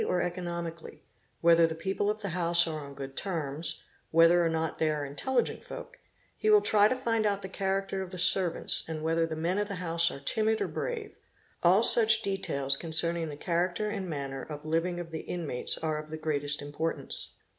THEFT 0.01 0.09
or 0.09 0.21
economically, 0.23 1.03
whether 1.41 1.67
the 1.67 1.75
people 1.75 2.09
of 2.09 2.21
the 2.23 2.29
house 2.29 2.65
are 2.65 2.83
on 2.87 2.95
good 2.95 3.15
terms, 3.15 3.83
whether 4.09 4.43
or 4.43 4.49
not 4.49 4.79
they 4.79 4.89
are 4.89 5.05
intelligent 5.05 5.63
folk; 5.63 5.99
he 6.35 6.49
will 6.49 6.61
try 6.63 6.87
to 6.87 6.95
find 6.95 7.23
out 7.23 7.43
the 7.43 7.47
character 7.47 8.01
of 8.01 8.09
the 8.09 8.17
servants 8.17 8.83
and 8.89 9.03
whether 9.03 9.27
the 9.27 9.35
men 9.35 9.59
of 9.59 9.67
the 9.67 9.75
house 9.75 10.09
are 10.09 10.19
timid 10.19 10.59
or 10.59 10.67
brave; 10.67 11.19
all 11.61 11.83
such 11.83 12.23
details 12.23 12.77
concerning 12.77 13.29
the 13.29 13.37
character 13.37 13.91
and 13.91 14.09
manner 14.09 14.41
of 14.41 14.65
living 14.65 14.99
of 14.99 15.11
the 15.11 15.19
inmates 15.21 15.77
are 15.77 15.99
of 15.99 16.09
the 16.09 16.17
greatest 16.17 16.63
importance. 16.63 17.33